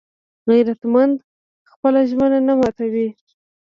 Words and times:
غیرتمند 0.49 1.15
خپله 1.71 2.01
ژمنه 2.09 2.39
نه 2.47 2.53
ماتوي 2.59 3.07